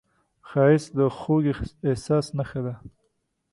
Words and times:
ښایست 0.49 0.89
د 0.97 0.99
خوږ 1.17 1.45
احساس 1.89 2.25
نښه 2.37 2.61
ده 2.65 2.73